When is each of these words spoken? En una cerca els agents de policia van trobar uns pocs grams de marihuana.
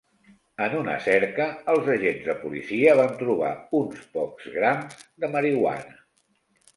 En 0.67 0.71
una 0.77 0.93
cerca 1.07 1.45
els 1.73 1.91
agents 1.95 2.23
de 2.29 2.35
policia 2.45 2.95
van 2.99 3.13
trobar 3.19 3.51
uns 3.81 4.01
pocs 4.15 4.49
grams 4.57 4.97
de 5.25 5.31
marihuana. 5.37 5.95